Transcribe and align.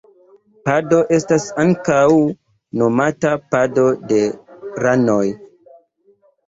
Pado 0.69 1.01
esta 1.17 1.37
ankaŭ 1.65 1.99
nomata 2.83 3.37
pado 3.53 3.87
de 4.15 4.27
ranoj. 4.87 5.25